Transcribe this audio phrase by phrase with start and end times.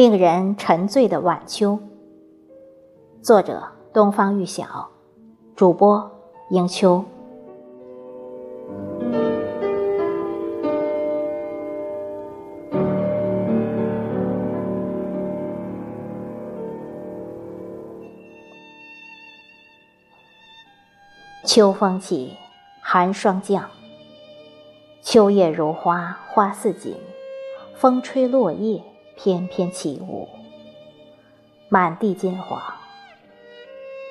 [0.00, 1.78] 令人沉醉的晚秋。
[3.20, 4.88] 作者：东方玉晓，
[5.54, 6.10] 主播：
[6.48, 7.04] 迎秋。
[21.44, 22.38] 秋风起，
[22.80, 23.68] 寒霜降。
[25.02, 26.96] 秋叶如花，花似锦。
[27.74, 28.82] 风吹落叶，
[29.22, 30.26] 翩翩起舞。
[31.68, 32.58] 满地金黄，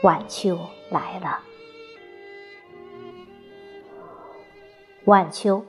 [0.04, 0.60] 晚秋
[0.92, 1.40] 来了。
[5.06, 5.66] 晚秋，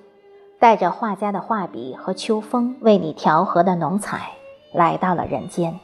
[0.59, 4.33] 带着画家的画笔和秋风为你调和的浓彩，
[4.75, 5.81] 来到了人间，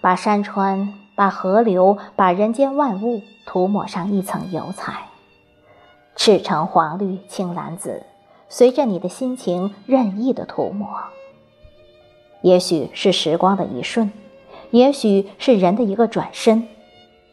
[0.00, 5.08] 把山川、把河流、把人间万物涂抹上一层油彩，
[6.16, 8.04] 赤橙黄绿青蓝紫。
[8.48, 11.04] 随着你的心情任意的涂抹，
[12.44, 14.12] 也许是时光的一瞬，
[14.70, 16.68] 也许是人的一个转身，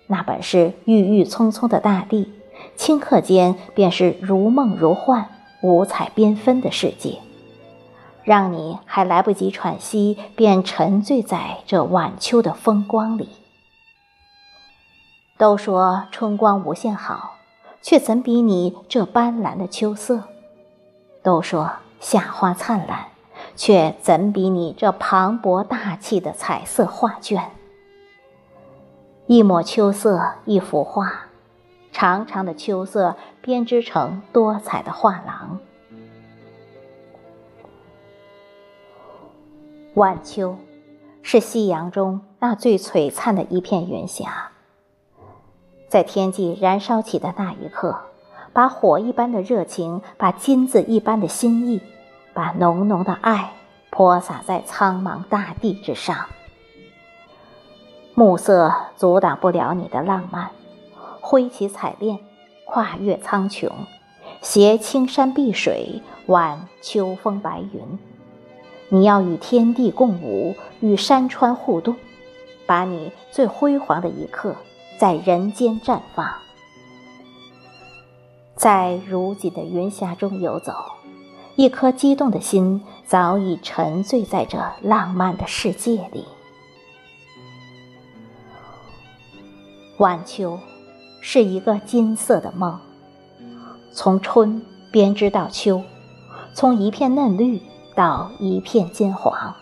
[0.07, 2.31] 那本是郁郁葱葱的大地，
[2.77, 5.27] 顷刻间便是如梦如幻、
[5.61, 7.17] 五彩缤纷的世界，
[8.23, 13.27] 让你还来不及喘息，便沉醉在这晚秋的风光里。
[15.37, 17.35] 都说春光无限好，
[17.81, 20.23] 却怎比你这斑斓的秋色？
[21.21, 23.07] 都说夏花灿烂，
[23.55, 27.49] 却怎比你这磅礴大气的彩色画卷？
[29.27, 31.27] 一抹秋色，一幅画，
[31.91, 35.59] 长长的秋色编织成多彩的画廊。
[39.93, 40.57] 晚秋，
[41.21, 44.51] 是夕阳中那最璀璨的一片云霞，
[45.87, 47.99] 在天际燃烧起的那一刻。
[48.53, 51.81] 把火一般的热情，把金子一般的心意，
[52.33, 53.53] 把浓浓的爱
[53.89, 56.27] 泼洒在苍茫大地之上。
[58.13, 60.51] 暮色阻挡不了你的浪漫，
[61.21, 62.19] 挥起彩链，
[62.65, 63.69] 跨越苍穹，
[64.41, 67.99] 携青山碧水，挽秋风白云。
[68.89, 71.95] 你要与天地共舞，与山川互动，
[72.65, 74.55] 把你最辉煌的一刻
[74.99, 76.29] 在人间绽放。
[78.55, 80.73] 在如锦的云霞中游走，
[81.61, 86.25] 一颗激动的心早已沉醉在这浪漫的世界里。
[89.99, 90.57] 晚秋
[91.21, 92.79] 是一个金色的梦，
[93.93, 95.83] 从春编织到秋，
[96.55, 97.61] 从一片嫩绿
[97.95, 99.53] 到一片金黄。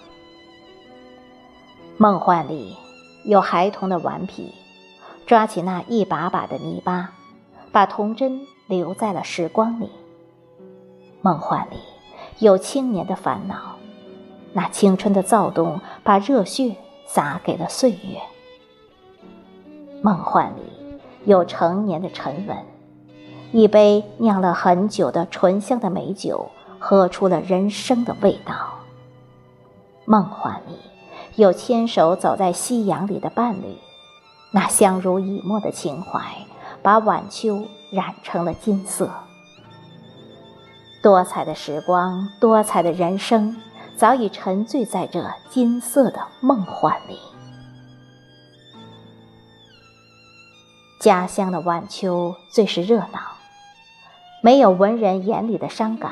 [1.97, 2.77] 梦幻里
[3.25, 4.53] 有孩童的顽皮，
[5.25, 7.11] 抓起那一把把的泥巴，
[7.73, 8.47] 把童真。
[8.67, 9.89] 留在了时光里。
[11.22, 11.75] 梦幻里
[12.40, 13.75] 有青年的烦恼，
[14.53, 16.75] 那青春的躁动把热血
[17.06, 18.22] 洒给了岁月。
[20.02, 22.57] 梦幻里有成年的沉稳，
[23.52, 26.50] 一杯酿了很久的醇香的美酒，
[26.80, 28.80] 喝出了人生的味道。
[30.06, 30.78] 梦幻里
[31.36, 33.78] 有牵手走在夕阳里的伴侣，
[34.51, 36.22] 那相濡以沫的情怀。
[36.81, 39.09] 把晚秋染成了金色，
[41.01, 43.55] 多彩的时光，多彩的人生，
[43.95, 47.17] 早已沉醉在这金色的梦幻里。
[50.99, 53.19] 家乡的晚秋最是热闹，
[54.41, 56.11] 没有文人眼里的伤感，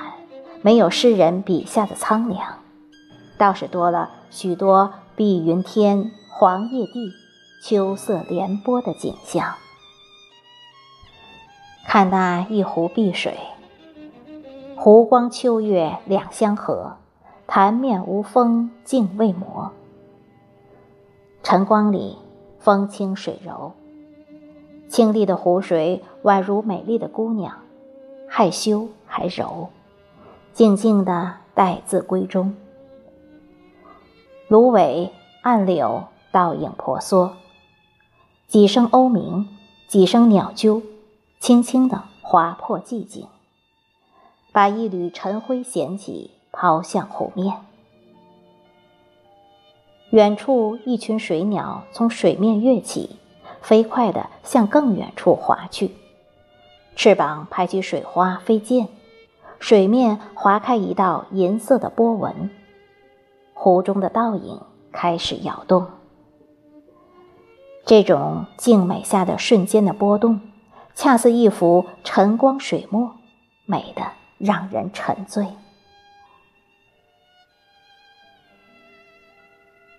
[0.62, 2.60] 没有诗人笔下的苍凉，
[3.38, 7.12] 倒是多了许多碧云天、黄叶地、
[7.62, 9.56] 秋色连波的景象。
[11.86, 13.38] 看那一湖碧水，
[14.80, 16.98] 湖光秋月两相和，
[17.48, 19.72] 潭面无风镜未磨。
[21.42, 22.16] 晨光里，
[22.60, 23.72] 风清水柔，
[24.88, 27.56] 清丽的湖水宛如美丽的姑娘，
[28.30, 29.70] 害羞还柔，
[30.54, 32.54] 静静的待字闺中。
[34.48, 37.34] 芦苇暗柳倒影婆娑，
[38.48, 39.48] 几声鸥鸣，
[39.88, 40.84] 几声鸟啾。
[41.40, 43.28] 轻轻地划破寂静，
[44.52, 47.56] 把一缕晨灰捡起，抛向湖面。
[50.12, 53.18] 远处一群水鸟从水面跃起，
[53.62, 55.92] 飞快地向更远处划去，
[56.96, 58.88] 翅膀拍起水花飞溅，
[59.60, 62.50] 水面划开一道银色的波纹，
[63.54, 64.62] 湖中的倒影
[64.92, 65.86] 开始摇动。
[67.86, 70.40] 这种静美下的瞬间的波动。
[70.96, 73.12] 恰似一幅晨光水墨，
[73.68, 74.02] 美的
[74.38, 75.48] 让人沉醉。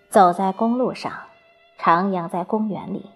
[0.08, 1.12] 走在公路上，
[1.78, 3.10] 徜徉在公园里，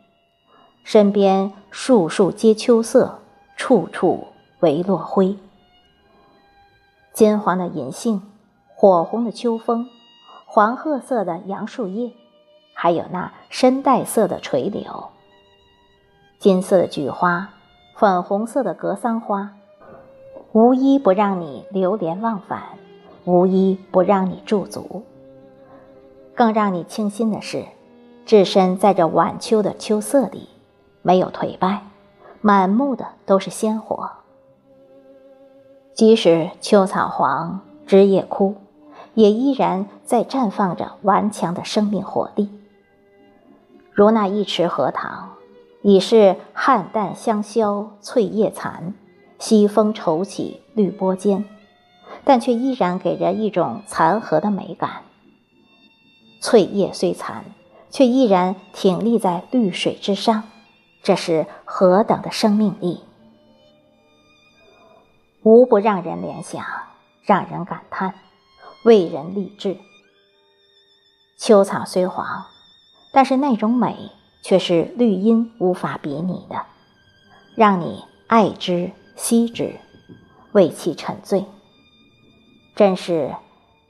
[0.84, 3.20] 身边树树皆秋色，
[3.56, 4.28] 处处
[4.60, 5.36] 唯落晖。
[7.12, 8.22] 金黄的银杏，
[8.74, 9.88] 火红的秋风，
[10.46, 12.12] 黄褐色的杨树叶，
[12.74, 15.10] 还有那深黛色的垂柳，
[16.38, 17.50] 金色的菊花，
[17.96, 19.56] 粉红色的格桑花，
[20.52, 22.62] 无一不让你流连忘返，
[23.24, 25.02] 无一不让你驻足。
[26.34, 27.64] 更让你倾心的是，
[28.26, 30.48] 置身在这晚秋的秋色里，
[31.00, 31.84] 没有颓败，
[32.42, 34.10] 满目的都是鲜活。
[35.94, 38.56] 即使秋草黄，枝叶枯，
[39.14, 42.50] 也依然在绽放着顽强的生命活力。
[43.90, 45.30] 如那一池荷塘，
[45.80, 48.94] 已是菡萏香消翠叶残，
[49.42, 51.44] 西风愁起绿波间，
[52.22, 55.02] 但却依然给人一种残荷的美感。
[56.40, 57.44] 翠叶虽残，
[57.90, 60.44] 却依然挺立在绿水之上，
[61.02, 63.00] 这是何等的生命力！
[65.42, 66.64] 无不让人联想，
[67.24, 68.14] 让人感叹，
[68.84, 69.76] 为人励志。
[71.36, 72.44] 秋草虽黄，
[73.12, 74.12] 但是那种美
[74.44, 76.64] 却是绿荫无法比拟的，
[77.56, 79.78] 让你爱之惜之，
[80.52, 81.46] 为其沉醉。
[82.74, 83.34] 真是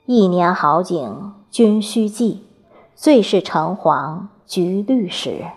[0.07, 1.35] 一年好景。
[1.53, 2.47] 君须记，
[2.95, 5.49] 最是橙黄橘绿时。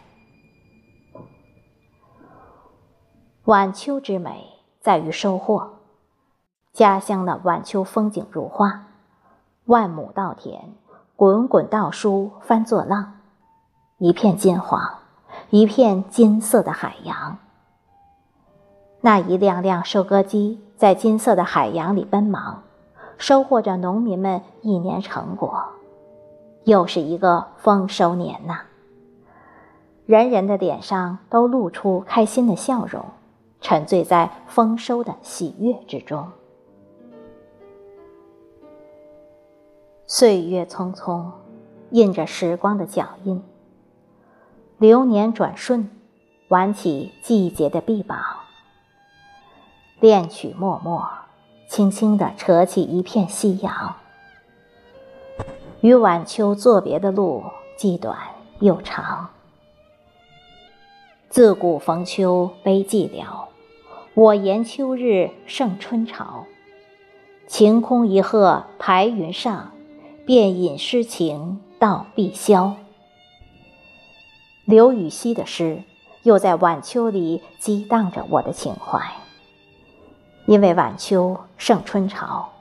[3.45, 5.75] 晚秋之美在于收获，
[6.73, 8.88] 家乡的晚秋风景如画，
[9.63, 10.73] 万亩稻田，
[11.15, 13.21] 滚滚稻书翻作浪，
[13.97, 15.00] 一片金黄，
[15.50, 17.38] 一片金色的海洋。
[19.05, 22.63] 那一辆辆收割机在金色的海洋里奔忙，
[23.19, 25.63] 收获着农民们一年成果。
[26.63, 28.61] 又是一个丰收年呐！
[30.07, 33.05] 人人的脸上都露出开心的笑容，
[33.61, 36.27] 沉醉在丰收的喜悦之中。
[40.07, 41.25] 岁月匆匆，
[41.91, 43.43] 印着时光的脚印。
[44.79, 45.91] 流年转瞬，
[46.47, 48.17] 挽起季节的臂膀，
[50.05, 51.01] 恋曲脉脉，
[51.67, 53.95] 轻轻地扯起一片夕阳。
[55.81, 58.15] 与晚秋作别的路既短
[58.59, 59.29] 又长，
[61.27, 63.47] 自古逢秋悲寂寥，
[64.13, 66.45] 我言秋日胜春潮。
[67.47, 69.71] 晴空一鹤排云上，
[70.23, 72.73] 便引诗情到碧霄。
[74.65, 75.81] 刘禹锡的诗
[76.21, 79.01] 又在晚秋里激荡着我的情怀，
[80.45, 82.51] 因为晚秋胜春潮，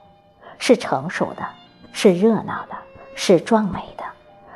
[0.58, 1.46] 是成熟的，
[1.92, 2.76] 是热闹的。
[3.16, 4.02] 是壮美的，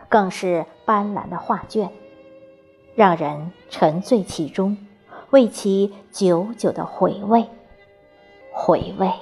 [0.08, 1.88] 更是斑斓的画卷，
[2.96, 4.76] 让人沉醉其中，
[5.30, 7.48] 为其久久的回味，
[8.52, 9.12] 回味。